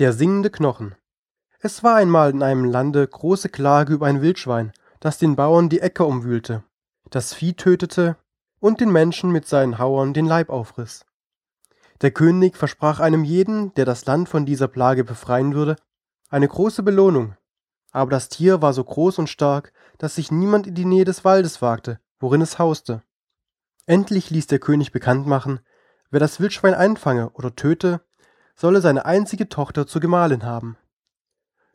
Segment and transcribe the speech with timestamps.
[0.00, 0.96] Der singende Knochen.
[1.60, 5.78] Es war einmal in einem Lande große Klage über ein Wildschwein, das den Bauern die
[5.78, 6.64] Äcker umwühlte,
[7.10, 8.16] das Vieh tötete
[8.58, 11.06] und den Menschen mit seinen Hauern den Leib aufriss.
[12.00, 15.76] Der König versprach einem jeden, der das Land von dieser Plage befreien würde,
[16.28, 17.36] eine große Belohnung.
[17.92, 21.24] Aber das Tier war so groß und stark, dass sich niemand in die Nähe des
[21.24, 23.04] Waldes wagte, worin es hauste.
[23.86, 25.60] Endlich ließ der König bekannt machen,
[26.10, 28.00] wer das Wildschwein einfange oder töte,
[28.54, 30.76] solle seine einzige Tochter zur Gemahlin haben.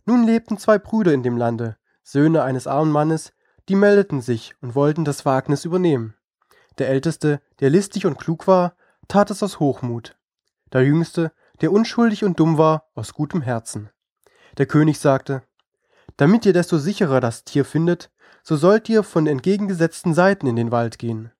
[0.05, 3.34] Nun lebten zwei Brüder in dem Lande, Söhne eines armen Mannes,
[3.67, 6.16] die meldeten sich und wollten das Wagnis übernehmen.
[6.77, 8.76] Der Älteste, der listig und klug war,
[9.07, 10.18] tat es aus Hochmut.
[10.71, 11.31] Der Jüngste,
[11.62, 13.90] der unschuldig und dumm war, aus gutem Herzen.
[14.57, 15.43] Der König sagte,
[16.18, 18.12] damit ihr desto sicherer das Tier findet,
[18.43, 21.32] so sollt ihr von entgegengesetzten Seiten in den Wald gehen.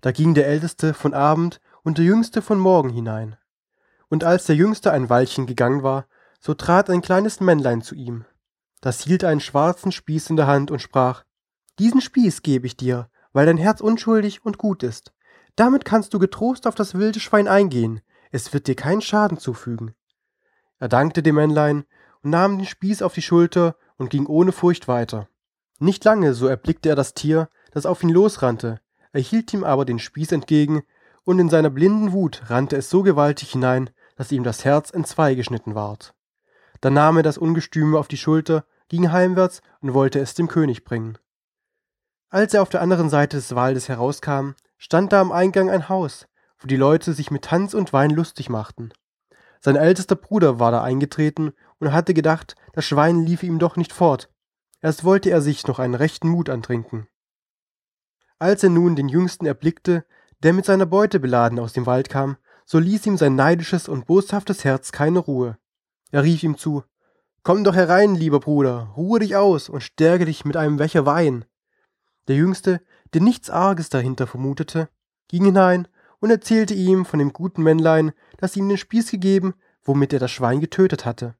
[0.00, 3.36] Da ging der Älteste von Abend und der Jüngste von Morgen hinein.
[4.08, 6.06] Und als der Jüngste ein Weilchen gegangen war,
[6.40, 8.24] so trat ein kleines Männlein zu ihm.
[8.80, 11.24] Das hielt einen schwarzen Spieß in der Hand und sprach,
[11.78, 15.12] Diesen Spieß gebe ich dir, weil dein Herz unschuldig und gut ist.
[15.56, 19.94] Damit kannst du getrost auf das wilde Schwein eingehen, es wird dir keinen Schaden zufügen.
[20.78, 21.84] Er dankte dem Männlein
[22.22, 25.28] und nahm den Spieß auf die Schulter und ging ohne Furcht weiter.
[25.78, 28.80] Nicht lange, so erblickte er das Tier, das auf ihn losrannte,
[29.14, 30.82] er hielt ihm aber den Spieß entgegen,
[31.24, 35.34] und in seiner blinden Wut rannte es so gewaltig hinein, dass ihm das Herz entzwei
[35.34, 36.14] geschnitten ward.
[36.80, 40.84] Da nahm er das Ungestüme auf die Schulter, ging heimwärts und wollte es dem König
[40.84, 41.18] bringen.
[42.28, 46.26] Als er auf der anderen Seite des Waldes herauskam, stand da am Eingang ein Haus,
[46.58, 48.92] wo die Leute sich mit Tanz und Wein lustig machten.
[49.60, 53.92] Sein ältester Bruder war da eingetreten und hatte gedacht, das Schwein liefe ihm doch nicht
[53.92, 54.30] fort.
[54.82, 57.08] Erst wollte er sich noch einen rechten Mut antrinken.
[58.38, 60.04] Als er nun den Jüngsten erblickte,
[60.44, 64.06] der mit seiner Beute beladen aus dem Wald kam, so ließ ihm sein neidisches und
[64.06, 65.58] boshaftes Herz keine Ruhe.
[66.10, 66.84] Er rief ihm zu,
[67.42, 71.44] Komm doch herein, lieber Bruder, ruhe dich aus und stärke dich mit einem Becher Wein.
[72.28, 72.80] Der Jüngste,
[73.12, 74.88] der nichts Arges dahinter vermutete,
[75.28, 75.88] ging hinein
[76.20, 80.30] und erzählte ihm von dem guten Männlein, das ihm den Spieß gegeben, womit er das
[80.30, 81.34] Schwein getötet hatte.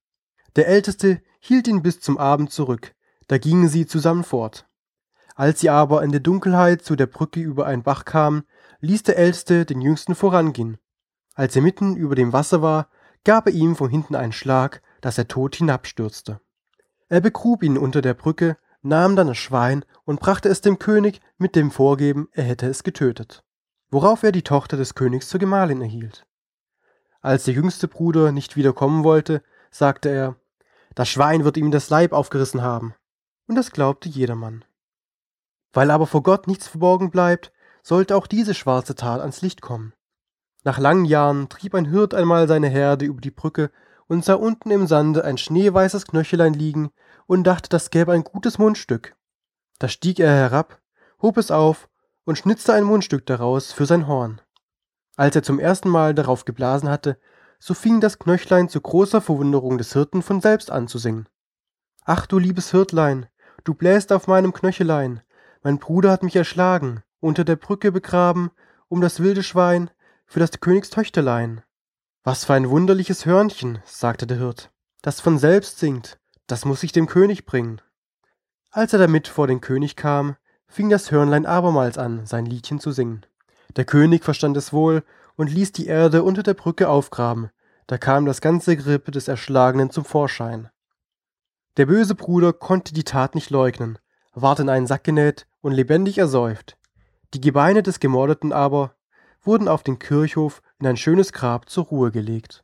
[0.56, 2.94] Der Älteste hielt ihn bis zum Abend zurück,
[3.28, 4.66] da gingen sie zusammen fort.
[5.34, 8.44] Als sie aber in der Dunkelheit zu der Brücke über einen Bach kamen,
[8.84, 10.78] ließ der Älteste den Jüngsten vorangehen.
[11.34, 12.88] Als er mitten über dem Wasser war,
[13.24, 16.40] gab er ihm von hinten einen Schlag, dass er tot hinabstürzte.
[17.08, 21.20] Er begrub ihn unter der Brücke, nahm dann das Schwein und brachte es dem König
[21.38, 23.42] mit dem Vorgeben, er hätte es getötet,
[23.90, 26.26] worauf er die Tochter des Königs zur Gemahlin erhielt.
[27.20, 30.36] Als der jüngste Bruder nicht wieder kommen wollte, sagte er,
[30.94, 32.94] das Schwein wird ihm das Leib aufgerissen haben.
[33.46, 34.64] Und das glaubte jedermann.
[35.72, 37.52] Weil aber vor Gott nichts verborgen bleibt,
[37.84, 39.92] sollte auch diese schwarze Tat ans Licht kommen.
[40.64, 43.70] Nach langen Jahren trieb ein Hirt einmal seine Herde über die Brücke
[44.06, 46.90] und sah unten im Sande ein schneeweißes Knöchelein liegen
[47.26, 49.14] und dachte, das gäbe ein gutes Mundstück.
[49.78, 50.80] Da stieg er herab,
[51.20, 51.90] hob es auf
[52.24, 54.40] und schnitzte ein Mundstück daraus für sein Horn.
[55.16, 57.18] Als er zum ersten Mal darauf geblasen hatte,
[57.58, 61.28] so fing das Knöchlein zu großer Verwunderung des Hirten von selbst an zu singen.
[62.04, 63.26] Ach du liebes Hirtlein,
[63.64, 65.20] du bläst auf meinem Knöchelein,
[65.62, 68.50] mein Bruder hat mich erschlagen, unter der Brücke begraben,
[68.88, 69.90] um das wilde Schwein,
[70.26, 71.62] für das Königstöchterlein.
[72.22, 74.70] Was für ein wunderliches Hörnchen, sagte der Hirt,
[75.00, 77.80] das von selbst singt, das muss ich dem König bringen.
[78.70, 80.36] Als er damit vor den König kam,
[80.66, 83.24] fing das Hörnlein abermals an, sein Liedchen zu singen.
[83.76, 85.02] Der König verstand es wohl
[85.34, 87.50] und ließ die Erde unter der Brücke aufgraben,
[87.86, 90.68] da kam das ganze Gerippe des Erschlagenen zum Vorschein.
[91.78, 93.98] Der böse Bruder konnte die Tat nicht leugnen,
[94.34, 96.76] ward in einen Sack genäht und lebendig ersäuft.
[97.34, 98.94] Die Gebeine des Gemordeten aber
[99.42, 102.63] wurden auf den Kirchhof in ein schönes Grab zur Ruhe gelegt